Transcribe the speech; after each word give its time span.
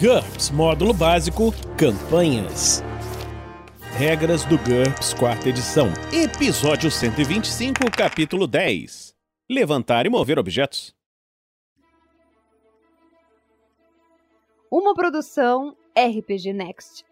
GURPS 0.00 0.50
Módulo 0.50 0.94
Básico 0.94 1.52
Campanhas. 1.76 2.84
Regras 3.96 4.44
do 4.44 4.56
GURPS 4.56 5.12
Quarta 5.12 5.48
Edição. 5.48 5.88
Episódio 6.12 6.88
125, 6.88 7.90
Capítulo 7.90 8.46
10. 8.46 9.12
Levantar 9.50 10.06
e 10.06 10.08
mover 10.08 10.38
objetos. 10.38 10.94
Uma 14.70 14.94
produção 14.94 15.76
RPG 15.96 16.52
Next. 16.52 17.04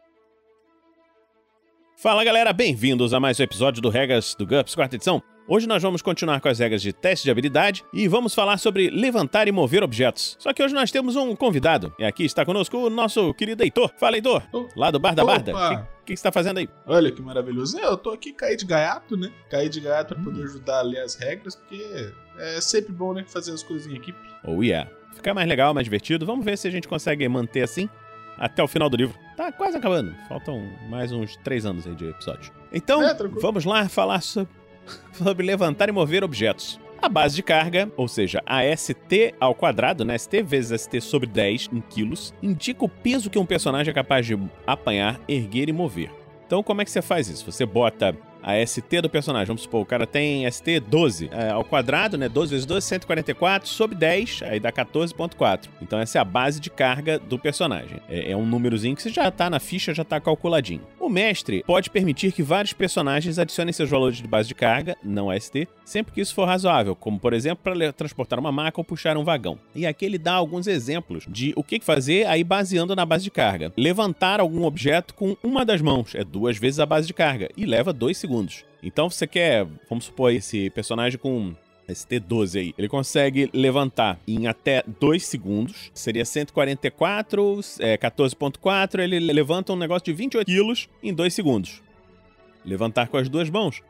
Fala 1.96 2.22
galera, 2.22 2.52
bem-vindos 2.52 3.12
a 3.12 3.18
mais 3.18 3.40
um 3.40 3.42
episódio 3.42 3.82
do 3.82 3.88
Regras 3.88 4.36
do 4.36 4.46
GURPS 4.46 4.76
Quarta 4.76 4.94
Edição. 4.94 5.20
Hoje 5.48 5.68
nós 5.68 5.80
vamos 5.80 6.02
continuar 6.02 6.40
com 6.40 6.48
as 6.48 6.58
regras 6.58 6.82
de 6.82 6.92
teste 6.92 7.24
de 7.24 7.30
habilidade 7.30 7.84
e 7.92 8.08
vamos 8.08 8.34
falar 8.34 8.58
sobre 8.58 8.90
levantar 8.90 9.46
e 9.46 9.52
mover 9.52 9.80
objetos. 9.84 10.36
Só 10.40 10.52
que 10.52 10.60
hoje 10.60 10.74
nós 10.74 10.90
temos 10.90 11.14
um 11.14 11.36
convidado. 11.36 11.94
E 12.00 12.04
aqui 12.04 12.24
está 12.24 12.44
conosco 12.44 12.76
o 12.76 12.90
nosso 12.90 13.32
querido 13.32 13.62
Heitor. 13.62 13.92
Fala, 13.96 14.16
Heitor. 14.16 14.42
Oh. 14.52 14.66
Lá 14.74 14.90
do 14.90 14.98
Bar 14.98 15.14
da 15.14 15.22
Opa. 15.22 15.34
Barda. 15.34 15.52
O 15.52 16.04
que, 16.04 16.06
que 16.06 16.08
você 16.08 16.14
está 16.14 16.32
fazendo 16.32 16.58
aí? 16.58 16.68
Olha 16.84 17.12
que 17.12 17.22
maravilhoso. 17.22 17.78
É, 17.78 17.84
Eu 17.84 17.96
tô 17.96 18.10
aqui 18.10 18.32
cair 18.32 18.56
de 18.56 18.64
gaiato, 18.66 19.16
né? 19.16 19.30
Cair 19.48 19.68
de 19.68 19.80
gaiato 19.80 20.14
pra 20.16 20.24
poder 20.24 20.42
ajudar 20.42 20.80
a 20.80 20.82
ler 20.82 21.00
as 21.00 21.14
regras, 21.14 21.54
porque 21.54 22.10
é 22.38 22.60
sempre 22.60 22.92
bom, 22.92 23.12
né? 23.14 23.24
Fazer 23.28 23.52
as 23.52 23.62
coisas 23.62 23.86
em 23.86 23.94
equipe. 23.94 24.18
Oh 24.42 24.60
yeah. 24.64 24.90
Ficar 25.14 25.32
mais 25.32 25.48
legal, 25.48 25.72
mais 25.72 25.84
divertido. 25.84 26.26
Vamos 26.26 26.44
ver 26.44 26.58
se 26.58 26.66
a 26.66 26.70
gente 26.72 26.88
consegue 26.88 27.26
manter 27.28 27.62
assim 27.62 27.88
até 28.36 28.62
o 28.64 28.68
final 28.68 28.90
do 28.90 28.96
livro. 28.96 29.16
Tá 29.36 29.52
quase 29.52 29.76
acabando. 29.76 30.12
Faltam 30.28 30.60
mais 30.88 31.12
uns 31.12 31.36
três 31.38 31.64
anos 31.64 31.86
aí 31.86 31.94
de 31.94 32.08
episódio. 32.08 32.52
Então, 32.72 33.00
É, 33.02 33.14
vamos 33.40 33.64
lá 33.64 33.88
falar 33.88 34.20
sobre, 34.20 34.48
sobre 35.12 35.46
levantar 35.46 35.88
e 35.88 35.92
mover 35.92 36.24
objetos. 36.24 36.80
A 37.00 37.08
base 37.08 37.36
de 37.36 37.42
carga, 37.42 37.90
ou 37.96 38.08
seja, 38.08 38.42
a 38.46 38.62
ST 38.76 39.34
ao 39.38 39.54
quadrado, 39.54 40.04
né? 40.04 40.16
ST 40.16 40.42
vezes 40.42 40.82
ST 40.82 41.00
sobre 41.00 41.28
10 41.28 41.68
em 41.72 41.80
quilos, 41.80 42.34
indica 42.42 42.84
o 42.84 42.88
peso 42.88 43.30
que 43.30 43.38
um 43.38 43.46
personagem 43.46 43.90
é 43.90 43.94
capaz 43.94 44.26
de 44.26 44.38
apanhar, 44.66 45.20
erguer 45.28 45.68
e 45.68 45.72
mover. 45.72 46.10
Então, 46.46 46.62
como 46.62 46.80
é 46.80 46.84
que 46.84 46.90
você 46.90 47.02
faz 47.02 47.28
isso? 47.28 47.50
Você 47.50 47.66
bota 47.66 48.16
a 48.46 48.64
ST 48.64 49.00
do 49.02 49.10
personagem. 49.10 49.48
Vamos 49.48 49.62
supor, 49.62 49.82
o 49.82 49.84
cara 49.84 50.06
tem 50.06 50.48
ST 50.48 50.78
12 50.78 51.28
é, 51.32 51.50
ao 51.50 51.64
quadrado, 51.64 52.16
né? 52.16 52.28
12 52.28 52.52
vezes 52.52 52.64
12, 52.64 52.86
144, 52.86 53.68
sobre 53.68 53.96
10, 53.96 54.42
aí 54.44 54.60
dá 54.60 54.70
14,4. 54.70 55.68
Então 55.82 55.98
essa 55.98 56.18
é 56.18 56.20
a 56.20 56.24
base 56.24 56.60
de 56.60 56.70
carga 56.70 57.18
do 57.18 57.36
personagem. 57.36 58.00
É, 58.08 58.30
é 58.30 58.36
um 58.36 58.46
númerozinho 58.46 58.94
que 58.94 59.02
você 59.02 59.10
já 59.10 59.28
tá 59.32 59.50
na 59.50 59.58
ficha, 59.58 59.92
já 59.92 60.04
tá 60.04 60.20
calculadinho. 60.20 60.82
O 61.00 61.08
mestre 61.08 61.64
pode 61.66 61.90
permitir 61.90 62.30
que 62.30 62.42
vários 62.42 62.72
personagens 62.72 63.38
adicionem 63.38 63.72
seus 63.72 63.90
valores 63.90 64.18
de 64.18 64.28
base 64.28 64.48
de 64.48 64.54
carga, 64.54 64.96
não 65.02 65.28
ST, 65.38 65.66
sempre 65.84 66.12
que 66.12 66.20
isso 66.20 66.34
for 66.34 66.46
razoável, 66.46 66.94
como 66.94 67.18
por 67.18 67.32
exemplo 67.32 67.64
para 67.64 67.92
transportar 67.92 68.38
uma 68.38 68.52
maca 68.52 68.80
ou 68.80 68.84
puxar 68.84 69.16
um 69.16 69.24
vagão. 69.24 69.58
E 69.74 69.86
aqui 69.86 70.04
ele 70.04 70.18
dá 70.18 70.34
alguns 70.34 70.68
exemplos 70.68 71.24
de 71.28 71.52
o 71.56 71.64
que 71.64 71.80
fazer 71.80 72.26
aí 72.26 72.44
baseando 72.44 72.94
na 72.94 73.04
base 73.04 73.24
de 73.24 73.30
carga. 73.30 73.72
Levantar 73.76 74.40
algum 74.40 74.64
objeto 74.64 75.14
com 75.14 75.36
uma 75.42 75.64
das 75.64 75.80
mãos 75.80 76.14
é 76.14 76.22
duas 76.22 76.56
vezes 76.56 76.80
a 76.80 76.86
base 76.86 77.06
de 77.06 77.14
carga 77.14 77.48
e 77.56 77.66
leva 77.66 77.92
dois 77.92 78.16
segundos. 78.16 78.35
Então 78.82 79.10
você 79.10 79.26
quer, 79.26 79.66
vamos 79.88 80.04
supor, 80.04 80.32
esse 80.32 80.70
personagem 80.70 81.18
com 81.18 81.54
ST12 81.88 82.58
aí, 82.58 82.74
ele 82.76 82.88
consegue 82.88 83.48
levantar 83.52 84.18
em 84.26 84.46
até 84.46 84.82
2 85.00 85.24
segundos, 85.24 85.90
seria 85.94 86.24
144, 86.24 87.60
é, 87.78 87.96
14.4, 87.96 89.00
ele 89.00 89.18
levanta 89.20 89.72
um 89.72 89.76
negócio 89.76 90.04
de 90.04 90.12
28 90.12 90.46
quilos 90.46 90.88
em 91.02 91.14
2 91.14 91.32
segundos. 91.32 91.82
Levantar 92.64 93.08
com 93.08 93.16
as 93.16 93.28
duas 93.28 93.48
mãos, 93.48 93.82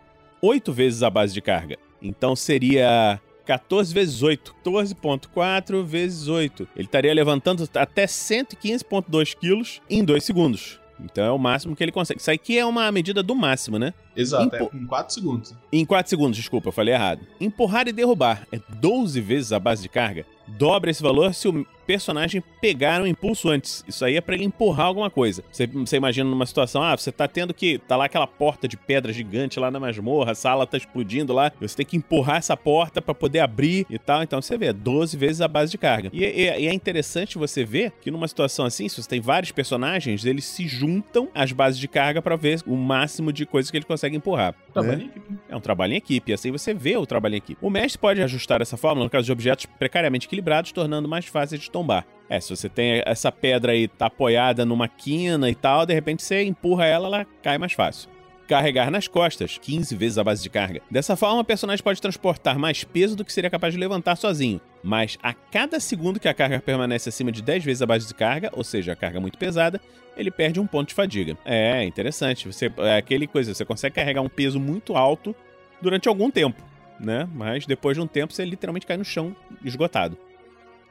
8 0.43 0.73
vezes 0.73 1.03
a 1.03 1.11
base 1.11 1.33
de 1.33 1.41
carga. 1.41 1.79
Então 2.01 2.37
seria 2.37 3.21
14 3.47 3.95
vezes 3.95 4.23
8, 4.23 4.55
14.4 4.65 5.83
vezes 5.85 6.29
8. 6.29 6.69
Ele 6.77 6.87
estaria 6.87 7.15
levantando 7.15 7.69
até 7.75 8.05
115.2 8.05 9.37
quilos 9.37 9.81
em 9.89 10.05
2 10.05 10.23
segundos. 10.23 10.81
Então 11.01 11.25
é 11.25 11.31
o 11.31 11.39
máximo 11.39 11.75
que 11.75 11.83
ele 11.83 11.93
consegue. 11.93 12.21
Isso 12.21 12.31
aqui 12.31 12.59
é 12.59 12.67
uma 12.67 12.91
medida 12.91 13.23
do 13.23 13.35
máximo, 13.35 13.79
né? 13.79 13.95
Exato, 14.17 14.57
é 14.57 14.59
com 14.67 14.87
4 14.87 15.15
segundos. 15.15 15.55
Em 15.73 15.85
4 15.85 16.09
segundos, 16.09 16.37
desculpa, 16.37 16.69
eu 16.69 16.73
falei 16.73 16.95
errado. 16.95 17.21
Empurrar 17.41 17.87
e 17.89 17.93
derrubar 17.93 18.47
é 18.53 18.59
12 18.69 19.21
vezes 19.21 19.53
a 19.53 19.59
base 19.61 19.83
de 19.83 19.89
carga. 19.89 20.25
Dobra 20.49 20.91
esse 20.93 21.03
valor 21.03 21.35
se 21.35 21.49
o 21.49 21.67
personagem 21.85 22.41
pegar 22.61 23.03
um 23.03 23.07
impulso 23.07 23.49
antes. 23.49 23.85
Isso 23.89 24.05
aí 24.05 24.15
é 24.17 24.21
pra 24.21 24.37
ele 24.37 24.45
empurrar 24.45 24.87
alguma 24.87 25.11
coisa. 25.11 25.43
Você, 25.51 25.67
você 25.67 25.97
imagina 25.97 26.31
numa 26.31 26.47
situação, 26.47 26.83
ah, 26.85 26.97
você 26.97 27.11
tá 27.11 27.27
tendo 27.27 27.53
que. 27.53 27.79
Tá 27.79 27.97
lá 27.97 28.05
aquela 28.05 28.29
porta 28.29 28.69
de 28.69 28.77
pedra 28.77 29.13
gigante 29.13 29.59
lá 29.59 29.73
na 29.73 29.81
masmorra, 29.81 30.31
a 30.33 30.35
sala 30.37 30.65
tá 30.65 30.77
explodindo 30.77 31.33
lá. 31.33 31.51
Você 31.61 31.77
tem 31.79 31.87
que 31.87 31.97
empurrar 31.97 32.37
essa 32.37 32.57
porta 32.57 33.03
pra 33.03 33.13
poder 33.13 33.41
abrir 33.41 33.87
e 33.91 33.99
tal. 33.99 34.23
Então 34.23 34.41
você 34.41 34.57
vê, 34.57 34.73
12 34.73 35.17
vezes 35.17 35.41
a 35.41 35.49
base 35.49 35.73
de 35.73 35.79
carga. 35.79 36.11
E, 36.13 36.23
e- 36.25 36.61
e 36.61 36.69
é 36.69 36.73
interessante 36.73 37.37
você 37.37 37.65
ver 37.65 37.93
que 38.01 38.09
numa 38.13 38.29
situação 38.29 38.65
assim, 38.67 38.89
se 38.89 39.03
você 39.03 39.09
tem 39.09 39.21
vários 39.21 39.51
personagens, 39.51 40.25
eles 40.25 40.45
se 40.45 40.69
juntam 40.69 41.29
às 41.35 41.51
bases 41.51 41.79
de 41.81 41.89
carga 41.89 42.23
pra 42.23 42.37
ver 42.37 42.61
o 42.69 42.77
máximo 42.77 43.33
de 43.33 43.45
coisas 43.45 43.69
que 43.69 43.77
ele 43.77 43.85
consegue 43.85 44.06
empurrar. 44.15 44.55
Trabalho 44.73 44.99
né? 44.99 45.05
em 45.05 45.07
equipe. 45.09 45.39
É 45.49 45.57
um 45.57 45.61
trabalho 45.61 45.93
em 45.95 45.97
equipe, 45.97 46.33
assim 46.33 46.53
você 46.53 46.73
vê 46.73 46.97
o 46.97 47.07
trabalho 47.07 47.35
em 47.35 47.39
equipe. 47.39 47.59
O 47.65 47.71
mestre 47.71 47.99
pode 47.99 48.23
ajustar 48.23 48.61
essa 48.61 48.77
fórmula 48.77 49.05
no 49.05 49.11
caso 49.11 49.25
de 49.25 49.33
objetos 49.33 49.67
precariamente 49.67 50.27
equilibrados, 50.27 50.73
tornando 50.73 51.09
mais 51.09 51.27
fáceis 51.27 51.61
de 51.61 51.71
tombar. 51.71 52.07
É, 52.29 52.41
se 52.41 52.55
você 52.55 52.69
tem 52.69 53.03
essa 53.05 53.33
pedra 53.33 53.73
aí, 53.73 53.89
tá 53.89 54.07
apoiada 54.07 54.65
numa 54.65 54.89
quina 54.89 55.49
e 55.49 55.55
tal, 55.55 55.87
de 55.87 55.95
repente 55.95 56.23
você 56.23 56.43
empurra 56.43 56.85
ela, 56.85 57.07
ela 57.07 57.27
cai 57.43 57.59
mais 57.59 57.73
fácil. 57.73 58.11
Carregar 58.47 58.91
nas 58.91 59.09
costas, 59.09 59.59
15 59.59 59.97
vezes 59.97 60.19
a 60.19 60.25
base 60.25 60.43
de 60.43 60.49
carga. 60.49 60.81
Dessa 60.89 61.17
forma, 61.17 61.41
o 61.41 61.45
personagem 61.45 61.83
pode 61.83 62.01
transportar 62.01 62.59
mais 62.59 62.85
peso 62.85 63.17
do 63.17 63.25
que 63.25 63.33
seria 63.33 63.51
capaz 63.51 63.75
de 63.75 63.81
levantar 63.81 64.15
sozinho. 64.17 64.61
Mas 64.85 65.19
a 65.21 65.35
cada 65.35 65.81
segundo 65.81 66.21
que 66.21 66.29
a 66.29 66.35
carga 66.35 66.61
permanece 66.61 67.09
acima 67.09 67.33
de 67.33 67.43
10 67.43 67.65
vezes 67.65 67.83
a 67.83 67.87
base 67.87 68.07
de 68.07 68.15
carga, 68.15 68.51
ou 68.53 68.63
seja, 68.63 68.93
a 68.93 68.97
carga 68.97 69.19
muito 69.21 69.37
pesada, 69.37 69.81
ele 70.17 70.31
perde 70.31 70.61
um 70.61 70.67
ponto 70.67 70.89
de 70.89 70.95
fadiga. 70.95 71.37
É, 71.45 71.85
interessante. 71.85 72.47
Você, 72.47 72.73
é 72.79 72.97
aquele 72.97 73.27
coisa, 73.27 73.53
você 73.53 73.65
consegue 73.65 73.97
carregar 73.97 74.23
um 74.23 74.29
peso 74.29 74.61
muito 74.61 74.97
alto 74.97 75.35
durante 75.83 76.09
algum 76.09 76.31
tempo, 76.31 76.63
né? 77.01 77.29
Mas 77.35 77.67
depois 77.67 77.97
de 77.97 78.01
um 78.01 78.07
tempo 78.07 78.33
você 78.33 78.45
literalmente 78.45 78.87
cai 78.87 78.97
no 78.97 79.05
chão 79.05 79.35
esgotado. 79.65 80.17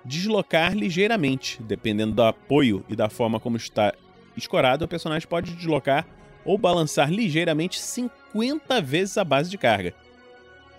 Deslocar 0.04 0.76
ligeiramente, 0.76 1.62
dependendo 1.64 2.14
do 2.14 2.22
apoio 2.22 2.86
e 2.88 2.96
da 2.96 3.10
forma 3.10 3.40
como 3.40 3.58
está 3.58 3.94
escorado, 4.38 4.86
o 4.86 4.88
personagem 4.88 5.28
pode 5.28 5.56
deslocar 5.56 6.06
ou 6.46 6.58
balançar 6.58 7.12
ligeiramente 7.12 7.80
50 7.80 8.82
vezes 8.82 9.18
a 9.18 9.24
base 9.24 9.50
de 9.50 9.58
carga, 9.58 9.94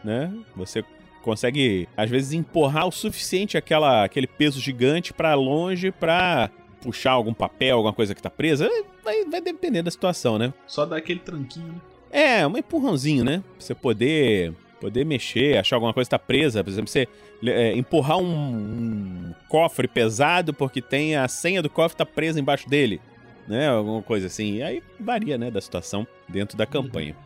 né? 0.04 0.32
Você 0.54 0.84
consegue 1.22 1.88
às 1.97 2.09
vezes 2.09 2.32
empurrar 2.32 2.87
o 2.87 2.93
suficiente 2.93 3.56
aquela, 3.59 4.04
aquele 4.04 4.28
peso 4.28 4.60
gigante 4.60 5.12
para 5.12 5.34
longe 5.34 5.91
para 5.91 6.50
puxar 6.81 7.12
algum 7.12 7.34
papel, 7.34 7.77
alguma 7.77 7.93
coisa 7.93 8.15
que 8.15 8.22
tá 8.22 8.31
presa. 8.31 8.71
Vai, 9.03 9.25
vai 9.25 9.41
depender 9.41 9.82
da 9.82 9.91
situação, 9.91 10.38
né? 10.38 10.54
Só 10.69 10.87
dá 10.87 10.97
aquele 10.97 11.19
tranquinho, 11.19 11.66
né? 11.66 11.81
É, 12.10 12.47
um 12.47 12.56
empurrãozinho, 12.56 13.25
né? 13.25 13.38
Pra 13.38 13.66
você 13.66 13.75
poder, 13.75 14.54
poder 14.81 15.04
mexer, 15.04 15.59
achar 15.59 15.77
alguma 15.77 15.93
coisa 15.93 16.06
que 16.06 16.12
tá 16.12 16.19
presa. 16.19 16.62
Por 16.62 16.71
exemplo, 16.71 16.88
você 16.88 17.09
é, 17.44 17.77
empurrar 17.77 18.19
um, 18.19 18.25
um 18.25 19.34
cofre 19.48 19.88
pesado 19.88 20.54
porque 20.54 20.81
tem 20.81 21.16
a 21.16 21.27
senha 21.27 21.60
do 21.60 21.69
cofre 21.69 21.98
tá 21.98 22.06
presa 22.06 22.38
embaixo 22.38 22.69
dele, 22.69 23.00
né? 23.47 23.69
Alguma 23.69 24.03
coisa 24.03 24.27
assim. 24.27 24.57
E 24.57 24.62
aí 24.62 24.83
varia, 24.99 25.39
né, 25.39 25.51
da 25.51 25.61
situação 25.61 26.07
dentro 26.29 26.57
da 26.57 26.67
campanha. 26.67 27.17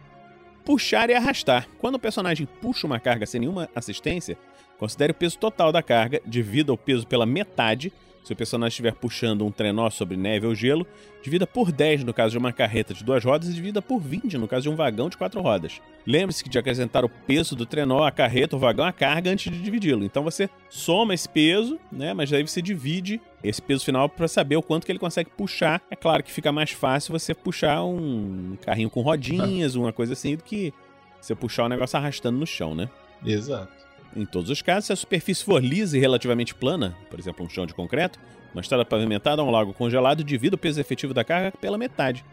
Puxar 0.64 1.10
e 1.10 1.14
arrastar. 1.14 1.68
Quando 1.78 1.94
o 1.96 1.98
personagem 1.98 2.46
puxa 2.60 2.86
uma 2.86 3.00
carga 3.00 3.26
sem 3.26 3.40
nenhuma 3.40 3.68
assistência, 3.74 4.36
considere 4.78 5.12
o 5.12 5.14
peso 5.14 5.38
total 5.38 5.72
da 5.72 5.82
carga, 5.82 6.20
divida 6.26 6.72
o 6.72 6.78
peso 6.78 7.06
pela 7.06 7.26
metade. 7.26 7.92
Se 8.22 8.32
o 8.32 8.36
personagem 8.36 8.68
estiver 8.68 8.92
puxando 8.92 9.44
um 9.46 9.50
trenó 9.50 9.88
sobre 9.88 10.16
neve 10.16 10.46
ou 10.46 10.54
gelo, 10.54 10.86
divida 11.22 11.46
por 11.46 11.72
10 11.72 12.04
no 12.04 12.12
caso 12.12 12.32
de 12.32 12.38
uma 12.38 12.52
carreta 12.52 12.92
de 12.92 13.02
duas 13.02 13.24
rodas 13.24 13.48
e 13.48 13.52
divida 13.52 13.80
por 13.80 13.98
20 13.98 14.36
no 14.36 14.46
caso 14.46 14.64
de 14.64 14.68
um 14.68 14.76
vagão 14.76 15.08
de 15.08 15.16
quatro 15.16 15.40
rodas. 15.40 15.80
Lembre-se 16.06 16.48
de 16.48 16.58
acrescentar 16.58 17.04
o 17.04 17.08
peso 17.08 17.56
do 17.56 17.64
trenó, 17.66 18.04
a 18.04 18.10
carreta, 18.10 18.56
o 18.56 18.58
vagão, 18.58 18.84
a 18.84 18.92
carga 18.92 19.30
antes 19.30 19.50
de 19.50 19.60
dividi-lo. 19.60 20.04
Então 20.04 20.22
você 20.22 20.50
soma 20.68 21.14
esse 21.14 21.28
peso, 21.28 21.78
né? 21.90 22.12
Mas 22.12 22.32
aí 22.32 22.46
você 22.46 22.60
divide 22.60 23.20
esse 23.42 23.60
peso 23.60 23.84
final 23.84 24.08
para 24.08 24.28
saber 24.28 24.56
o 24.56 24.62
quanto 24.62 24.84
que 24.84 24.92
ele 24.92 24.98
consegue 24.98 25.30
puxar. 25.30 25.80
É 25.90 25.96
claro 25.96 26.22
que 26.22 26.30
fica 26.30 26.52
mais 26.52 26.70
fácil 26.70 27.12
você 27.12 27.34
puxar 27.34 27.82
um 27.84 28.56
carrinho 28.62 28.90
com 28.90 29.00
rodinhas, 29.00 29.74
uma 29.74 29.92
coisa 29.92 30.12
assim, 30.12 30.36
do 30.36 30.44
que 30.44 30.72
você 31.20 31.34
puxar 31.34 31.64
o 31.64 31.68
negócio 31.68 31.98
arrastando 31.98 32.38
no 32.38 32.46
chão, 32.46 32.74
né? 32.74 32.88
Exato. 33.24 33.79
Em 34.14 34.26
todos 34.26 34.50
os 34.50 34.60
casos, 34.60 34.86
se 34.86 34.92
a 34.92 34.96
superfície 34.96 35.44
for 35.44 35.62
lisa 35.62 35.96
e 35.96 36.00
relativamente 36.00 36.54
plana, 36.54 36.96
por 37.08 37.18
exemplo, 37.18 37.46
um 37.46 37.48
chão 37.48 37.64
de 37.64 37.74
concreto, 37.74 38.18
uma 38.52 38.60
estrada 38.60 38.84
pavimentada 38.84 39.40
ou 39.42 39.48
um 39.48 39.52
lago 39.52 39.72
congelado, 39.72 40.24
divida 40.24 40.56
o 40.56 40.58
peso 40.58 40.80
efetivo 40.80 41.14
da 41.14 41.22
carga 41.22 41.52
pela 41.52 41.78
metade. 41.78 42.24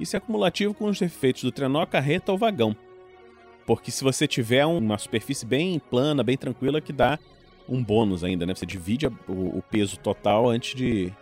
Isso 0.00 0.16
é 0.16 0.18
acumulativo 0.18 0.72
com 0.72 0.86
os 0.86 1.00
efeitos 1.00 1.42
do 1.42 1.52
trenó, 1.52 1.84
carreta 1.84 2.32
ou 2.32 2.38
vagão. 2.38 2.74
Porque 3.66 3.90
se 3.90 4.02
você 4.02 4.26
tiver 4.26 4.64
uma 4.64 4.96
superfície 4.96 5.44
bem 5.44 5.78
plana, 5.78 6.22
bem 6.22 6.36
tranquila, 6.36 6.80
que 6.80 6.92
dá 6.92 7.18
um 7.68 7.82
bônus 7.82 8.22
ainda, 8.22 8.46
né? 8.46 8.54
Você 8.54 8.64
divide 8.64 9.06
o 9.06 9.62
peso 9.70 9.98
total 9.98 10.48
antes 10.48 10.74
de, 10.74 11.12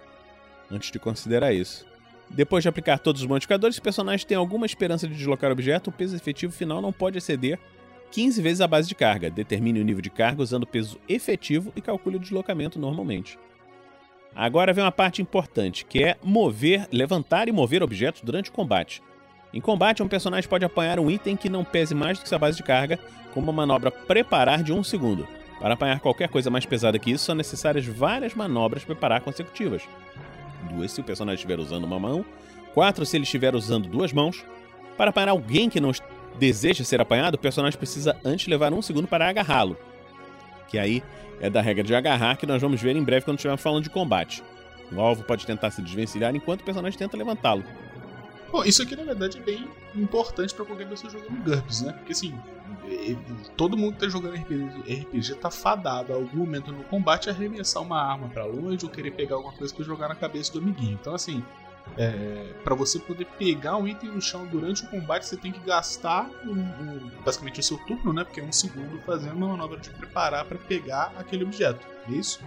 antes 0.71 0.91
de 0.91 0.99
considerar 0.99 1.53
isso. 1.53 1.87
Depois 2.29 2.63
de 2.63 2.69
aplicar 2.69 2.99
todos 2.99 3.23
os 3.23 3.27
modificadores, 3.27 3.77
se 3.77 3.81
o 3.81 3.83
personagem 3.85 4.27
tem 4.27 4.37
alguma 4.37 4.67
esperança 4.67 5.09
de 5.09 5.15
deslocar 5.15 5.51
o 5.51 5.53
objeto, 5.53 5.91
o 5.91 5.93
peso 5.93 6.15
efetivo 6.17 6.53
final 6.53 6.83
não 6.83 6.93
pode 6.93 7.19
exceder 7.19 7.59
15 8.15 8.41
vezes 8.41 8.61
a 8.61 8.69
base 8.69 8.89
de 8.89 8.95
carga. 8.95 9.29
Determine 9.29 9.81
o 9.81 9.85
nível 9.85 10.01
de 10.01 10.09
carga 10.09 10.41
usando 10.41 10.63
o 10.63 10.69
peso 10.69 11.01
efetivo 11.09 11.73
e 11.75 11.81
calcule 11.81 12.15
o 12.15 12.21
deslocamento 12.21 12.79
normalmente. 12.79 13.37
Agora 14.33 14.73
vem 14.73 14.85
uma 14.85 14.93
parte 14.93 15.21
importante, 15.21 15.85
que 15.85 16.05
é 16.05 16.17
mover, 16.23 16.87
levantar 16.93 17.49
e 17.49 17.53
mover 17.53 17.83
objetos 17.83 18.23
durante 18.23 18.51
o 18.51 18.53
combate. 18.53 19.03
Em 19.53 19.61
combate, 19.61 20.01
um 20.01 20.07
personagem 20.07 20.49
pode 20.49 20.65
apanhar 20.65 21.01
um 21.01 21.11
item 21.11 21.37
que 21.37 21.49
não 21.49 21.65
pese 21.65 21.93
mais 21.93 22.17
do 22.17 22.23
que 22.23 22.29
sua 22.29 22.39
base 22.39 22.57
de 22.57 22.63
carga, 22.63 23.01
com 23.33 23.41
uma 23.41 23.53
manobra 23.53 23.91
preparar 23.91 24.63
de 24.63 24.73
um 24.73 24.85
segundo. 24.85 25.27
Para 25.59 25.75
apanhar 25.75 25.99
qualquer 25.99 26.29
coisa 26.29 26.51
mais 26.51 26.65
pesada 26.65 27.01
que 27.01 27.11
isso, 27.11 27.25
são 27.25 27.35
necessárias 27.35 27.85
várias 27.85 28.33
manobras 28.33 28.85
preparar 28.85 29.23
consecutivas. 29.23 29.83
Duas 30.71 30.93
se 30.93 31.01
o 31.01 31.05
personagem 31.05 31.37
estiver 31.37 31.59
usando 31.59 31.83
uma 31.83 31.99
mão, 31.99 32.25
quatro 32.75 33.05
se 33.05 33.17
ele 33.17 33.25
estiver 33.25 33.57
usando 33.57 33.89
duas 33.89 34.13
mãos. 34.13 34.45
Para 34.97 35.11
apanhar 35.11 35.31
alguém 35.31 35.69
que 35.69 35.81
não 35.81 35.91
deseja 36.39 36.85
ser 36.85 37.01
apanhado, 37.01 37.35
o 37.35 37.39
personagem 37.39 37.79
precisa 37.79 38.17
antes 38.25 38.47
levar 38.47 38.73
um 38.73 38.83
segundo 38.83 39.09
para 39.09 39.29
agarrá-lo. 39.29 39.77
Que 40.69 40.79
aí 40.79 41.03
é 41.41 41.51
da 41.51 41.61
regra 41.61 41.85
de 41.85 41.95
agarrar 41.95 42.37
que 42.37 42.47
nós 42.47 42.61
vamos 42.61 42.81
ver 42.81 42.97
em 42.97 43.03
breve 43.03 43.25
quando 43.25 43.37
estivermos 43.37 43.63
falando 43.63 43.83
de 43.83 43.91
combate. 43.91 44.43
O 44.93 45.01
alvo 45.01 45.25
pode 45.25 45.47
tentar 45.47 45.71
se 45.71 45.83
desvencilhar 45.83 46.35
enquanto 46.35 46.61
o 46.61 46.65
personagem 46.65 46.99
tenta 46.99 47.17
levantá-lo. 47.17 47.65
Bom, 48.51 48.63
isso 48.65 48.83
aqui 48.83 48.95
na 48.95 49.03
verdade 49.03 49.39
é 49.39 49.41
bem 49.41 49.69
importante 49.97 50.55
para 50.55 50.65
qualquer 50.65 50.89
pessoa 50.89 51.13
jogando 51.13 51.43
GURPS, 51.43 51.83
né? 51.83 51.93
Porque 51.93 52.13
assim, 52.13 52.33
todo 53.57 53.77
mundo 53.77 53.95
que 53.95 54.01
tá 54.01 54.09
jogando 54.09 54.37
RPG, 54.37 55.03
RPG 55.03 55.35
tá 55.41 55.51
fadado 55.51 56.13
a 56.13 56.17
algum 56.17 56.39
momento 56.39 56.71
no 56.71 56.85
combate 56.85 57.29
a 57.29 57.33
arremessar 57.33 57.83
uma 57.83 58.01
arma 58.01 58.29
para 58.29 58.45
longe 58.45 58.85
ou 58.85 58.91
querer 58.91 59.11
pegar 59.11 59.37
alguma 59.37 59.53
coisa 59.55 59.75
para 59.75 59.85
jogar 59.85 60.09
na 60.09 60.15
cabeça 60.15 60.53
do 60.53 60.61
amiguinho. 60.61 60.97
Então 61.01 61.15
assim, 61.15 61.43
é, 61.97 62.53
para 62.65 62.75
você 62.75 62.99
poder 62.99 63.27
pegar 63.39 63.77
um 63.77 63.87
item 63.87 64.11
no 64.11 64.21
chão 64.21 64.47
durante 64.47 64.85
o 64.85 64.89
combate, 64.89 65.27
você 65.27 65.37
tem 65.37 65.53
que 65.53 65.61
gastar 65.61 66.29
um, 66.45 66.53
um, 66.53 67.11
basicamente 67.25 67.61
o 67.61 67.63
seu 67.63 67.79
turno, 67.79 68.13
né? 68.13 68.25
Porque 68.25 68.41
é 68.41 68.45
um 68.45 68.53
segundo 68.53 69.01
fazendo 69.07 69.37
uma 69.37 69.49
manobra 69.49 69.79
de 69.79 69.91
preparar 69.91 70.45
para 70.45 70.59
pegar 70.59 71.13
aquele 71.17 71.45
objeto. 71.45 71.87
É 72.09 72.13
isso? 72.13 72.41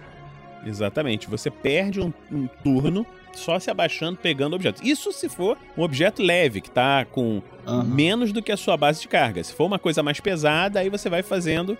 Exatamente. 0.66 1.28
Você 1.28 1.50
perde 1.50 2.00
um, 2.00 2.12
um 2.30 2.46
turno 2.46 3.06
só 3.34 3.58
se 3.58 3.70
abaixando, 3.70 4.18
pegando 4.18 4.54
objetos. 4.54 4.82
Isso 4.82 5.12
se 5.12 5.28
for 5.28 5.56
um 5.76 5.82
objeto 5.82 6.22
leve, 6.22 6.60
que 6.60 6.68
está 6.68 7.04
com 7.04 7.40
uhum. 7.66 7.84
menos 7.84 8.32
do 8.32 8.42
que 8.42 8.52
a 8.52 8.56
sua 8.56 8.76
base 8.76 9.00
de 9.00 9.08
carga. 9.08 9.42
Se 9.42 9.54
for 9.54 9.64
uma 9.64 9.78
coisa 9.78 10.02
mais 10.02 10.20
pesada, 10.20 10.80
aí 10.80 10.90
você 10.90 11.08
vai 11.08 11.22
fazendo 11.22 11.78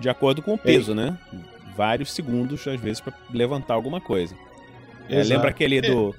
de 0.00 0.08
acordo 0.08 0.42
com 0.42 0.54
o 0.54 0.58
peso, 0.58 0.94
né? 0.94 1.16
Vários 1.76 2.12
segundos, 2.12 2.66
às 2.66 2.80
vezes, 2.80 3.00
para 3.00 3.12
levantar 3.30 3.74
alguma 3.74 4.00
coisa. 4.00 4.34
É, 5.08 5.22
lembra 5.22 5.50
aquele 5.50 5.78
é. 5.78 5.82
do, 5.82 6.14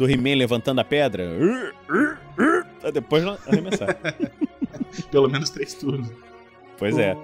do 0.00 0.10
He-Man 0.10 0.36
levantando 0.36 0.80
a 0.80 0.84
pedra? 0.84 1.24
Depois 2.92 3.22
arremessar. 3.46 3.98
Pelo 5.12 5.28
menos 5.28 5.50
três 5.50 5.74
turnos. 5.74 6.10
Pois 6.78 6.96
é. 6.98 7.14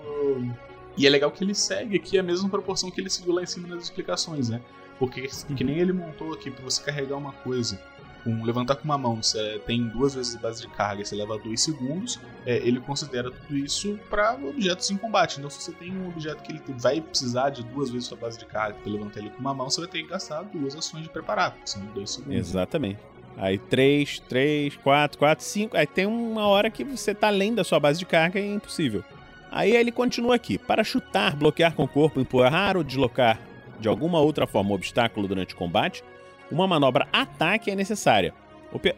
E 0.95 1.07
é 1.07 1.11
legal 1.11 1.31
que 1.31 1.43
ele 1.43 1.55
segue 1.55 1.97
aqui 1.97 2.19
a 2.19 2.23
mesma 2.23 2.51
proporção 2.51 2.91
que 2.91 3.01
ele 3.01 3.09
seguiu 3.09 3.33
lá 3.33 3.43
em 3.43 3.47
cima 3.47 3.67
nas 3.67 3.85
explicações, 3.85 4.51
né? 4.51 4.61
Porque 4.99 5.27
que 5.57 5.65
nem 5.65 5.79
ele 5.79 5.93
montou 5.93 6.35
aqui 6.35 6.51
para 6.51 6.63
você 6.63 6.83
carregar 6.83 7.17
uma 7.17 7.33
coisa, 7.33 7.81
com 8.27 8.43
levantar 8.43 8.75
com 8.75 8.85
uma 8.85 8.99
mão, 8.99 9.23
você 9.23 9.61
tem 9.65 9.87
duas 9.87 10.17
vezes 10.17 10.35
a 10.35 10.41
base 10.41 10.61
de 10.61 10.69
carga, 10.69 11.05
você 11.05 11.15
leva 11.15 11.39
dois 11.39 11.63
segundos, 11.63 12.19
é, 12.45 12.57
ele 12.57 12.81
considera 12.81 13.31
tudo 13.31 13.57
isso 13.57 13.97
para 14.11 14.35
objetos 14.35 14.91
em 14.91 14.97
combate. 14.97 15.39
Então, 15.39 15.49
se 15.49 15.63
você 15.63 15.71
tem 15.71 15.97
um 15.97 16.09
objeto 16.09 16.43
que 16.43 16.53
ele 16.53 16.61
vai 16.77 17.01
precisar 17.01 17.51
de 17.51 17.63
duas 17.63 17.89
vezes 17.89 18.13
a 18.13 18.17
base 18.17 18.37
de 18.37 18.45
carga 18.45 18.77
para 18.83 18.91
levantar 18.91 19.21
ele 19.21 19.31
com 19.31 19.39
uma 19.39 19.55
mão, 19.55 19.71
você 19.71 19.81
vai 19.81 19.89
ter 19.89 20.03
que 20.03 20.09
gastar 20.09 20.43
duas 20.43 20.75
ações 20.75 21.05
de 21.05 21.09
preparar, 21.09 21.53
porque 21.53 21.69
são 21.71 21.81
dois 21.95 22.11
segundos. 22.11 22.37
Exatamente. 22.37 22.99
Aí 23.37 23.59
três, 23.59 24.19
três, 24.19 24.75
quatro, 24.77 25.19
quatro, 25.19 25.45
cinco. 25.45 25.77
Aí 25.77 25.87
tem 25.87 26.07
uma 26.07 26.49
hora 26.49 26.69
que 26.69 26.83
você 26.83 27.15
tá 27.15 27.29
além 27.29 27.55
da 27.55 27.63
sua 27.63 27.79
base 27.79 27.99
de 27.99 28.07
carga 28.07 28.41
e 28.41 28.43
é 28.43 28.55
impossível. 28.55 29.05
Aí 29.53 29.77
ele 29.77 29.93
continua 29.93 30.35
aqui. 30.35 30.59
Para 30.59 30.83
chutar, 30.83 31.37
bloquear 31.37 31.75
com 31.75 31.85
o 31.85 31.89
corpo, 31.89 32.19
empurrar 32.19 32.77
ou 32.77 32.83
deslocar 32.83 33.39
de 33.79 33.89
alguma 33.89 34.19
outra 34.19 34.47
forma 34.47 34.71
um 34.71 34.75
obstáculo 34.75 35.29
durante 35.29 35.55
o 35.55 35.57
combate, 35.57 36.03
uma 36.51 36.67
manobra 36.67 37.07
ataque 37.13 37.71
é 37.71 37.75
necessária. 37.75 38.33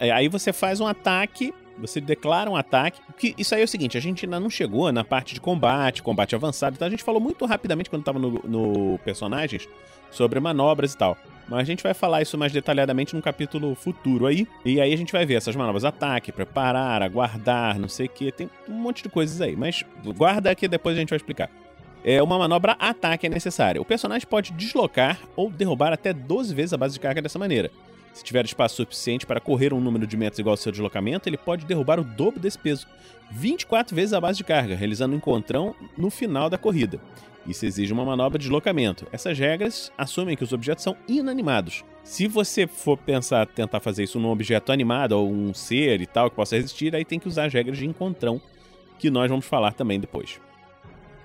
É, 0.01 0.11
aí 0.11 0.29
você 0.29 0.53
faz 0.53 0.81
um 0.81 0.87
ataque, 0.87 1.55
você 1.79 2.01
declara 2.01 2.51
um 2.51 2.57
ataque. 2.57 3.01
Que 3.17 3.35
isso 3.39 3.55
aí 3.55 3.61
é 3.61 3.65
o 3.65 3.69
seguinte: 3.69 3.97
a 3.97 4.01
gente 4.01 4.25
ainda 4.25 4.41
não 4.41 4.51
chegou 4.51 4.91
na 4.93 5.05
parte 5.05 5.35
de 5.35 5.41
combate, 5.41 6.03
combate 6.03 6.35
avançado. 6.35 6.75
Então 6.75 6.87
a 6.87 6.91
gente 6.91 7.05
falou 7.05 7.21
muito 7.21 7.45
rapidamente 7.47 7.91
quando 7.91 8.03
estava 8.03 8.19
no, 8.19 8.41
no 8.45 8.99
personagens 9.05 9.69
sobre 10.11 10.41
manobras 10.41 10.95
e 10.95 10.99
tal. 10.99 11.17
Mas 11.49 11.61
a 11.61 11.65
gente 11.65 11.83
vai 11.83 11.95
falar 11.95 12.21
isso 12.21 12.37
mais 12.37 12.53
detalhadamente 12.53 13.15
num 13.15 13.23
capítulo 13.23 13.75
futuro 13.75 14.27
aí. 14.27 14.47
E 14.65 14.81
aí 14.81 14.93
a 14.93 14.97
gente 14.97 15.13
vai 15.13 15.25
ver 15.25 15.35
essas 15.35 15.55
manobras: 15.55 15.85
ataque, 15.85 16.33
preparar, 16.33 17.03
aguardar, 17.03 17.79
não 17.79 17.89
sei 17.89 18.07
o 18.07 18.11
que. 18.11 18.33
Tem 18.33 18.51
um 18.69 18.75
monte 18.75 19.03
de 19.03 19.09
coisas 19.09 19.41
aí. 19.41 19.57
Mas 19.57 19.85
guarda 20.17 20.55
que 20.55 20.67
depois 20.67 20.97
a 20.97 21.01
gente 21.01 21.11
vai 21.11 21.17
explicar 21.17 21.51
é, 22.09 22.23
uma 22.23 22.39
manobra 22.39 22.73
ataque 22.81 23.27
é 23.27 23.29
necessária. 23.29 23.83
O 23.83 23.85
personagem 23.85 24.27
pode 24.27 24.51
deslocar 24.53 25.21
ou 25.37 25.51
derrubar 25.51 25.93
até 25.93 26.11
12 26.11 26.55
vezes 26.55 26.73
a 26.73 26.79
base 26.79 26.95
de 26.95 27.01
carga 27.01 27.21
dessa 27.21 27.39
maneira. 27.39 27.71
Se 28.15 28.25
tiver 28.25 28.47
espaço 28.47 28.77
suficiente 28.77 29.27
para 29.27 29.43
correr 29.43 29.75
um 29.75 29.81
número 29.81 30.07
de 30.07 30.17
metros 30.17 30.39
igual 30.39 30.55
ao 30.55 30.57
seu 30.57 30.73
deslocamento, 30.73 31.29
ele 31.29 31.37
pode 31.37 31.67
derrubar 31.67 32.01
o 32.01 32.05
dobro 32.05 32.41
desse 32.41 32.59
peso, 32.59 32.87
24 33.31 33.95
vezes 33.95 34.15
a 34.15 34.21
base 34.23 34.39
de 34.39 34.45
carga, 34.45 34.75
realizando 34.75 35.13
um 35.13 35.19
encontrão 35.19 35.75
no 35.99 36.09
final 36.09 36.49
da 36.49 36.57
corrida. 36.57 36.99
Isso 37.47 37.67
exige 37.67 37.93
uma 37.93 38.07
manobra 38.07 38.39
de 38.39 38.45
deslocamento. 38.45 39.07
Essas 39.13 39.39
regras 39.39 39.93
assumem 39.99 40.35
que 40.35 40.45
os 40.45 40.55
objetos 40.55 40.85
são 40.85 40.97
inanimados. 41.07 41.85
Se 42.05 42.27
você 42.27 42.67
for 42.67 42.97
pensar 42.97 43.47
tentar 43.47 43.81
fazer 43.81 44.05
isso 44.05 44.19
num 44.19 44.31
objeto 44.31 44.73
animado 44.73 45.13
ou 45.13 45.31
um 45.31 45.53
ser 45.53 46.01
e 46.01 46.07
tal 46.07 46.31
que 46.31 46.37
possa 46.37 46.57
resistir, 46.57 46.97
aí 46.97 47.05
tem 47.05 47.19
que 47.19 47.29
usar 47.29 47.45
as 47.45 47.53
regras 47.53 47.77
de 47.77 47.85
encontrão, 47.85 48.41
que 48.99 49.11
nós 49.11 49.29
vamos 49.29 49.45
falar 49.45 49.75
também 49.75 50.01
depois. 50.01 50.41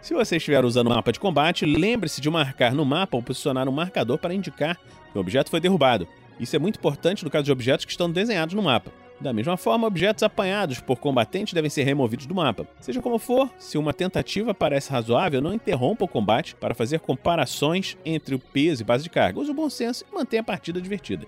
Se 0.04 0.14
você 0.14 0.36
estiver 0.36 0.66
usando 0.66 0.88
o 0.88 0.90
mapa 0.90 1.14
de 1.14 1.20
combate, 1.20 1.66
lembre-se 1.66 2.20
de 2.20 2.30
marcar 2.30 2.74
no 2.74 2.84
mapa 2.84 3.16
ou 3.16 3.24
posicionar 3.24 3.70
um 3.70 3.72
marcador 3.72 4.18
para 4.18 4.34
indicar 4.34 4.76
que 4.76 5.18
o 5.18 5.22
objeto 5.22 5.50
foi 5.50 5.62
derrubado. 5.62 6.06
Isso 6.38 6.54
é 6.58 6.60
muito 6.60 6.76
importante 6.76 7.24
no 7.24 7.32
caso 7.32 7.46
de 7.46 7.54
objetos 7.54 7.86
que 7.86 7.92
estão 7.92 8.12
desenhados 8.12 8.54
no 8.54 8.62
mapa. 8.62 8.92
Da 9.22 9.32
mesma 9.32 9.56
forma, 9.56 9.88
objetos 9.88 10.22
apanhados 10.22 10.82
por 10.82 11.00
combatentes 11.00 11.54
devem 11.54 11.70
ser 11.70 11.84
removidos 11.84 12.26
do 12.26 12.36
mapa. 12.36 12.68
Seja 12.82 13.02
como 13.02 13.18
for, 13.18 13.50
se 13.58 13.78
uma 13.78 13.94
tentativa 13.94 14.54
parece 14.54 14.92
razoável, 14.92 15.42
não 15.42 15.54
interrompa 15.54 16.04
o 16.04 16.08
combate 16.10 16.54
para 16.54 16.76
fazer 16.76 17.00
comparações 17.00 17.98
entre 18.04 18.36
o 18.36 18.40
peso 18.40 18.82
e 18.82 18.86
base 18.86 19.06
de 19.06 19.10
carga. 19.10 19.40
Use 19.40 19.52
o 19.52 19.54
bom 19.54 19.70
senso 19.70 20.04
e 20.12 20.14
mantenha 20.14 20.42
a 20.42 20.44
partida 20.44 20.82
divertida. 20.82 21.26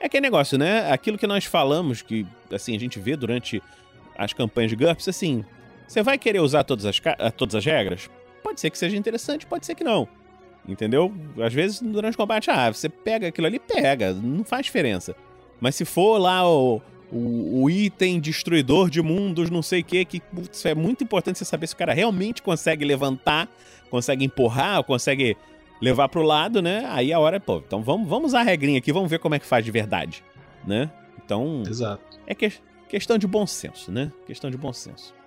É 0.00 0.06
aquele 0.06 0.22
negócio, 0.22 0.56
né? 0.56 0.90
Aquilo 0.90 1.18
que 1.18 1.26
nós 1.26 1.44
falamos, 1.44 2.00
que 2.00 2.26
assim 2.50 2.74
a 2.74 2.80
gente 2.80 2.98
vê 2.98 3.14
durante 3.14 3.62
as 4.16 4.32
campanhas 4.32 4.70
de 4.70 4.76
GURPS, 4.76 5.06
assim, 5.06 5.44
você 5.90 6.04
vai 6.04 6.16
querer 6.16 6.38
usar 6.38 6.62
todas 6.62 6.86
as, 6.86 7.00
todas 7.36 7.56
as 7.56 7.64
regras? 7.64 8.08
Pode 8.44 8.60
ser 8.60 8.70
que 8.70 8.78
seja 8.78 8.96
interessante, 8.96 9.44
pode 9.44 9.66
ser 9.66 9.74
que 9.74 9.82
não. 9.82 10.06
Entendeu? 10.68 11.12
Às 11.44 11.52
vezes, 11.52 11.82
durante 11.82 12.14
o 12.14 12.16
combate, 12.16 12.48
ah, 12.48 12.72
você 12.72 12.88
pega 12.88 13.26
aquilo 13.26 13.48
ali, 13.48 13.58
pega, 13.58 14.12
não 14.12 14.44
faz 14.44 14.66
diferença. 14.66 15.16
Mas 15.60 15.74
se 15.74 15.84
for 15.84 16.16
lá 16.16 16.48
o, 16.48 16.80
o, 17.10 17.64
o 17.64 17.70
item 17.70 18.20
destruidor 18.20 18.88
de 18.88 19.02
mundos, 19.02 19.50
não 19.50 19.62
sei 19.62 19.80
o 19.80 19.84
que, 19.84 20.04
que 20.04 20.20
putz, 20.20 20.64
é 20.64 20.76
muito 20.76 21.02
importante 21.02 21.40
você 21.40 21.44
saber 21.44 21.66
se 21.66 21.74
o 21.74 21.76
cara 21.76 21.92
realmente 21.92 22.40
consegue 22.40 22.84
levantar, 22.84 23.48
consegue 23.90 24.24
empurrar, 24.24 24.84
consegue 24.84 25.36
levar 25.82 26.08
pro 26.08 26.22
lado, 26.22 26.62
né? 26.62 26.86
Aí 26.90 27.12
a 27.12 27.18
hora, 27.18 27.40
pô, 27.40 27.64
então 27.66 27.82
vamos, 27.82 28.08
vamos 28.08 28.28
usar 28.28 28.42
a 28.42 28.44
regrinha 28.44 28.78
aqui, 28.78 28.92
vamos 28.92 29.10
ver 29.10 29.18
como 29.18 29.34
é 29.34 29.40
que 29.40 29.46
faz 29.46 29.64
de 29.64 29.72
verdade, 29.72 30.22
né? 30.64 30.88
Então. 31.24 31.64
Exato. 31.66 32.20
É 32.28 32.34
que, 32.34 32.52
questão 32.88 33.18
de 33.18 33.26
bom 33.26 33.44
senso, 33.44 33.90
né? 33.90 34.12
Questão 34.24 34.52
de 34.52 34.56
bom 34.56 34.72
senso. 34.72 35.18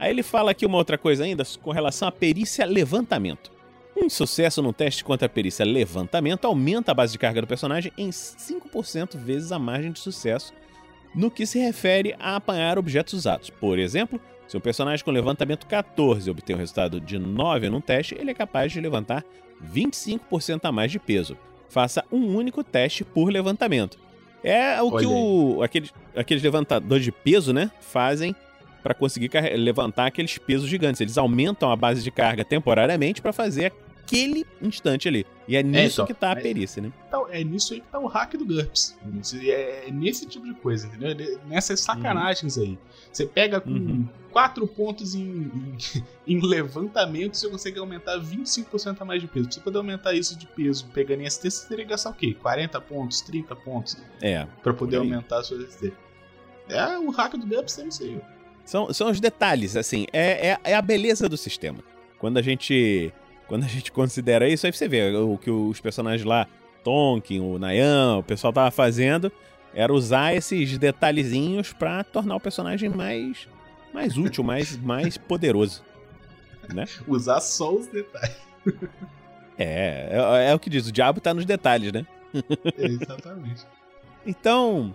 Aí 0.00 0.10
ele 0.10 0.22
fala 0.22 0.52
aqui 0.52 0.64
uma 0.64 0.78
outra 0.78 0.96
coisa 0.96 1.24
ainda 1.24 1.44
com 1.62 1.70
relação 1.70 2.08
à 2.08 2.10
perícia 2.10 2.64
levantamento. 2.64 3.52
Um 3.94 4.08
sucesso 4.08 4.62
no 4.62 4.72
teste 4.72 5.04
contra 5.04 5.26
a 5.26 5.28
perícia 5.28 5.62
levantamento 5.62 6.46
aumenta 6.46 6.90
a 6.90 6.94
base 6.94 7.12
de 7.12 7.18
carga 7.18 7.42
do 7.42 7.46
personagem 7.46 7.92
em 7.98 8.08
5% 8.08 9.18
vezes 9.18 9.52
a 9.52 9.58
margem 9.58 9.92
de 9.92 9.98
sucesso 9.98 10.54
no 11.14 11.30
que 11.30 11.44
se 11.44 11.58
refere 11.58 12.16
a 12.18 12.36
apanhar 12.36 12.78
objetos 12.78 13.12
usados. 13.12 13.50
Por 13.50 13.78
exemplo, 13.78 14.18
se 14.48 14.56
um 14.56 14.60
personagem 14.60 15.04
com 15.04 15.10
levantamento 15.10 15.66
14 15.66 16.30
obter 16.30 16.54
um 16.54 16.58
resultado 16.58 16.98
de 16.98 17.18
9 17.18 17.68
num 17.68 17.80
teste, 17.82 18.16
ele 18.18 18.30
é 18.30 18.34
capaz 18.34 18.72
de 18.72 18.80
levantar 18.80 19.22
25% 19.62 20.60
a 20.62 20.72
mais 20.72 20.90
de 20.90 20.98
peso. 20.98 21.36
Faça 21.68 22.02
um 22.10 22.34
único 22.34 22.64
teste 22.64 23.04
por 23.04 23.30
levantamento. 23.30 23.98
É 24.42 24.80
o 24.80 24.88
Olha 24.88 24.98
que 24.98 25.06
o, 25.06 25.62
aqueles, 25.62 25.92
aqueles 26.16 26.42
levantadores 26.42 27.04
de 27.04 27.12
peso 27.12 27.52
né, 27.52 27.70
fazem 27.80 28.34
para 28.82 28.94
conseguir 28.94 29.30
levantar 29.56 30.06
aqueles 30.06 30.38
pesos 30.38 30.68
gigantes. 30.68 31.00
Eles 31.00 31.18
aumentam 31.18 31.70
a 31.70 31.76
base 31.76 32.02
de 32.02 32.10
carga 32.10 32.44
temporariamente 32.44 33.20
para 33.20 33.32
fazer 33.32 33.72
aquele 34.10 34.44
instante 34.60 35.06
ali. 35.06 35.24
E 35.46 35.56
é, 35.56 35.60
é 35.60 35.62
nisso 35.62 35.78
é, 35.78 35.86
então, 35.86 36.06
que 36.06 36.14
tá 36.14 36.32
a 36.32 36.36
perícia, 36.36 36.82
né? 36.82 36.92
Então, 37.08 37.26
é 37.30 37.42
nisso 37.44 37.72
aí 37.72 37.80
que 37.80 37.86
tá 37.88 37.98
o 37.98 38.06
hack 38.06 38.36
do 38.36 38.44
GURPS. 38.44 38.98
É, 39.42 39.88
é 39.88 39.90
nesse 39.90 40.26
tipo 40.26 40.44
de 40.44 40.54
coisa, 40.54 40.86
entendeu? 40.86 41.10
É 41.10 41.48
nessas 41.48 41.80
sacanagens 41.80 42.56
uhum. 42.56 42.64
aí. 42.64 42.78
Você 43.12 43.26
pega 43.26 43.60
com 43.60 43.70
uhum. 43.70 44.08
quatro 44.32 44.66
pontos 44.66 45.14
em, 45.14 45.20
em, 45.22 45.76
em, 46.26 46.40
levantamento, 46.40 47.36
você 47.36 47.48
consegue 47.48 47.78
aumentar 47.78 48.18
25% 48.18 48.96
a 49.00 49.04
mais 49.04 49.20
de 49.20 49.28
peso. 49.28 49.46
Pra 49.46 49.54
você 49.54 49.60
poder 49.60 49.78
aumentar 49.78 50.12
isso 50.14 50.36
de 50.36 50.46
peso 50.46 50.86
pegando 50.92 51.22
em 51.22 51.30
ST, 51.30 51.50
você 51.50 51.68
teria 51.68 51.84
que 51.84 51.90
gastar 51.90 52.10
o 52.10 52.14
quê? 52.14 52.34
40 52.34 52.80
pontos, 52.80 53.20
30 53.20 53.56
pontos? 53.56 53.96
É. 54.20 54.46
Pra 54.62 54.74
poder 54.74 54.96
aumentar 54.96 55.38
a 55.38 55.42
sua 55.42 55.64
ST. 55.66 55.92
É, 56.68 56.98
o 56.98 57.10
hack 57.10 57.32
do 57.34 57.46
GURPS 57.46 57.78
é 57.78 57.86
isso 57.86 58.02
aí. 58.04 58.20
São, 58.70 58.94
são 58.94 59.10
os 59.10 59.18
detalhes, 59.18 59.76
assim, 59.76 60.06
é, 60.12 60.50
é, 60.50 60.58
é, 60.62 60.74
a 60.76 60.80
beleza 60.80 61.28
do 61.28 61.36
sistema. 61.36 61.78
Quando 62.20 62.36
a 62.36 62.42
gente 62.42 63.12
quando 63.48 63.64
a 63.64 63.66
gente 63.66 63.90
considera 63.90 64.48
isso, 64.48 64.64
aí 64.64 64.72
você 64.72 64.86
vê 64.86 65.12
o 65.12 65.36
que 65.36 65.50
os 65.50 65.80
personagens 65.80 66.24
lá 66.24 66.46
Tonkin, 66.84 67.40
o 67.40 67.58
Nayan, 67.58 68.18
o 68.18 68.22
pessoal 68.22 68.52
tava 68.52 68.70
fazendo, 68.70 69.32
era 69.74 69.92
usar 69.92 70.36
esses 70.36 70.78
detalhezinhos 70.78 71.72
para 71.72 72.04
tornar 72.04 72.36
o 72.36 72.40
personagem 72.40 72.88
mais 72.88 73.48
mais 73.92 74.16
útil, 74.16 74.44
mais 74.44 74.76
mais 74.76 75.18
poderoso, 75.18 75.82
né? 76.72 76.84
Usar 77.08 77.40
só 77.40 77.74
os 77.74 77.88
detalhes. 77.88 78.36
É, 79.58 80.10
é, 80.12 80.50
é, 80.52 80.54
o 80.54 80.60
que 80.60 80.70
diz, 80.70 80.86
o 80.86 80.92
diabo 80.92 81.20
tá 81.20 81.34
nos 81.34 81.44
detalhes, 81.44 81.92
né? 81.92 82.06
É, 82.78 82.86
exatamente. 82.86 83.66
então, 84.24 84.94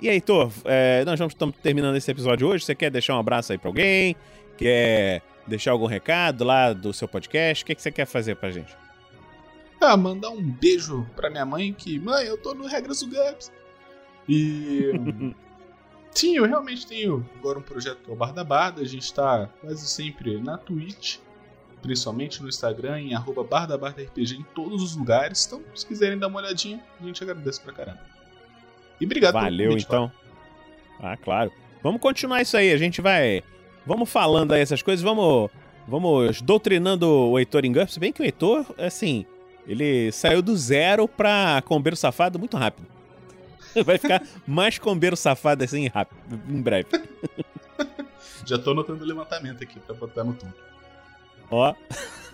e 0.00 0.08
aí, 0.08 0.16
Heitor, 0.16 0.50
é, 0.64 1.04
nós 1.04 1.18
estamos 1.20 1.56
terminando 1.62 1.96
esse 1.96 2.10
episódio 2.10 2.48
hoje. 2.48 2.64
Você 2.64 2.74
quer 2.74 2.90
deixar 2.90 3.14
um 3.16 3.18
abraço 3.18 3.52
aí 3.52 3.58
pra 3.58 3.68
alguém? 3.68 4.16
Quer 4.56 5.22
deixar 5.46 5.72
algum 5.72 5.86
recado 5.86 6.44
lá 6.44 6.72
do 6.72 6.92
seu 6.92 7.08
podcast? 7.08 7.62
O 7.62 7.66
que, 7.66 7.74
que 7.74 7.82
você 7.82 7.90
quer 7.90 8.06
fazer 8.06 8.36
pra 8.36 8.50
gente? 8.50 8.76
Ah, 9.80 9.96
mandar 9.96 10.30
um 10.30 10.42
beijo 10.42 11.06
pra 11.14 11.28
minha 11.28 11.44
mãe 11.44 11.72
que, 11.72 11.98
mãe, 11.98 12.26
eu 12.26 12.38
tô 12.38 12.54
no 12.54 12.66
Regras 12.66 13.00
do 13.00 13.08
GURPS. 13.08 13.52
E. 14.28 14.92
Sim, 16.10 16.36
eu 16.36 16.46
realmente 16.46 16.86
tenho 16.86 17.28
agora 17.38 17.58
um 17.58 17.62
projeto 17.62 17.98
que 18.04 18.10
é 18.10 18.12
o 18.12 18.16
Bar 18.16 18.32
da 18.32 18.44
Barda. 18.44 18.80
A 18.80 18.86
gente 18.86 19.12
tá 19.12 19.50
quase 19.60 19.86
sempre 19.86 20.40
na 20.40 20.56
Twitch, 20.56 21.18
principalmente 21.82 22.40
no 22.40 22.48
Instagram, 22.48 23.00
em 23.00 23.14
arroba 23.14 23.42
Bar 23.42 23.66
da 23.66 23.76
Barda 23.76 24.02
RPG 24.02 24.36
em 24.36 24.42
todos 24.54 24.80
os 24.82 24.96
lugares. 24.96 25.44
Então, 25.44 25.60
se 25.74 25.84
quiserem 25.84 26.16
dar 26.18 26.28
uma 26.28 26.38
olhadinha, 26.38 26.82
a 27.00 27.04
gente 27.04 27.22
agradece 27.22 27.60
pra 27.60 27.72
caramba. 27.72 28.13
E 29.00 29.04
obrigado 29.04 29.34
Valeu, 29.34 29.70
convite, 29.70 29.86
então. 29.86 30.10
Ah, 31.00 31.16
claro. 31.16 31.52
Vamos 31.82 32.00
continuar 32.00 32.40
isso 32.40 32.56
aí. 32.56 32.72
A 32.72 32.78
gente 32.78 33.00
vai. 33.00 33.42
Vamos 33.86 34.10
falando 34.10 34.52
aí 34.52 34.60
essas 34.60 34.82
coisas. 34.82 35.02
Vamos. 35.02 35.50
Vamos 35.86 36.40
doutrinando 36.40 37.06
o 37.06 37.38
Heitor 37.38 37.64
em 37.64 37.72
GURPS. 37.72 37.98
Bem 37.98 38.10
que 38.10 38.22
o 38.22 38.24
Heitor, 38.24 38.64
assim, 38.78 39.26
ele 39.66 40.10
saiu 40.12 40.40
do 40.40 40.56
zero 40.56 41.06
pra 41.06 41.62
combeiro 41.66 41.96
safado 41.96 42.38
muito 42.38 42.56
rápido. 42.56 42.86
Vai 43.84 43.98
ficar 43.98 44.22
mais 44.46 44.78
combeiro 44.78 45.16
safado 45.16 45.64
assim 45.64 45.88
rápido, 45.88 46.40
em 46.48 46.62
breve. 46.62 46.88
Já 48.46 48.58
tô 48.58 48.70
anotando 48.70 49.02
o 49.02 49.06
levantamento 49.06 49.62
aqui 49.62 49.80
pra 49.80 49.94
botar 49.94 50.22
no 50.22 50.34
tom. 50.34 50.48
Ó. 51.50 51.74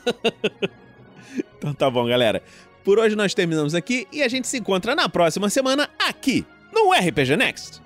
então 1.57 1.73
tá 1.73 1.88
bom, 1.88 2.07
galera. 2.07 2.43
Por 2.90 2.99
hoje 2.99 3.14
nós 3.14 3.32
terminamos 3.32 3.73
aqui 3.73 4.09
e 4.11 4.20
a 4.20 4.26
gente 4.26 4.49
se 4.49 4.59
encontra 4.59 4.97
na 4.97 5.09
próxima 5.09 5.49
semana 5.49 5.88
aqui 5.97 6.44
no 6.73 6.90
RPG 6.90 7.37
Next. 7.37 7.80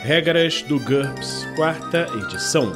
Regras 0.00 0.60
do 0.64 0.78
GURPS, 0.80 1.46
quarta 1.56 2.08
edição. 2.22 2.70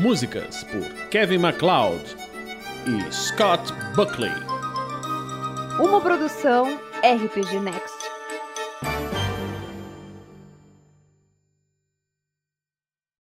Músicas 0.00 0.64
por 0.64 0.88
Kevin 1.10 1.40
MacLeod 1.40 2.02
e 2.86 3.12
Scott 3.12 3.70
Buckley. 3.94 4.32
Uma 5.78 6.00
produção 6.00 6.80
RPG 7.04 7.60
Next. 7.60 7.97